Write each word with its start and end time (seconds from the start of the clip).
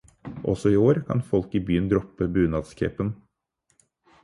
Også 0.53 0.71
i 0.75 0.79
år 0.83 0.99
kan 1.09 1.21
folk 1.33 1.53
i 1.59 1.61
byen 1.69 1.91
droppe 1.93 2.31
bunadscapen. 2.39 3.15